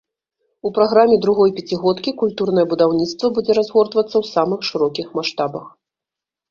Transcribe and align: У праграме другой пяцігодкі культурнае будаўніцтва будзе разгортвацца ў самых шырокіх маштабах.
У 0.69 0.71
праграме 0.77 1.17
другой 1.25 1.53
пяцігодкі 1.59 2.15
культурнае 2.21 2.65
будаўніцтва 2.73 3.33
будзе 3.37 3.51
разгортвацца 3.59 4.13
ў 4.13 4.25
самых 4.35 4.59
шырокіх 4.73 5.07
маштабах. 5.21 5.65